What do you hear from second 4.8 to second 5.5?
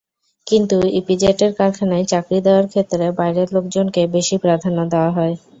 দেওয়া হয়।